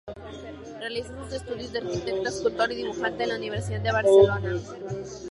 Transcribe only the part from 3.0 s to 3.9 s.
en la Universidad